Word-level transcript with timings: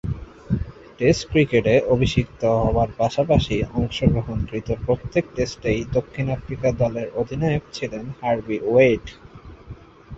Test 0.99 1.23
ক্রিকেটে 1.31 1.75
অভিষিক্ত 1.87 2.41
হবার 2.63 2.89
পাশাপাশি 2.97 3.55
অংশগ্রহণকৃত 3.73 4.67
প্রত্যেক 4.85 5.25
টেস্টেই 5.35 5.79
দক্ষিণ 5.95 6.25
আফ্রিকা 6.29 6.69
দলের 6.81 7.07
অধিনায়ক 7.21 7.63
ছিলেন 7.73 8.05
হার্বি 8.19 8.57
ওয়েড। 8.63 9.05